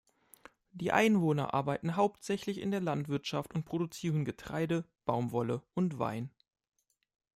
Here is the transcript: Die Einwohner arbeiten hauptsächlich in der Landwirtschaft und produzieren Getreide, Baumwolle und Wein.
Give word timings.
Die 0.71 0.91
Einwohner 0.91 1.53
arbeiten 1.53 1.95
hauptsächlich 1.95 2.57
in 2.59 2.71
der 2.71 2.81
Landwirtschaft 2.81 3.53
und 3.53 3.65
produzieren 3.65 4.25
Getreide, 4.25 4.83
Baumwolle 5.05 5.61
und 5.75 5.99
Wein. 5.99 6.31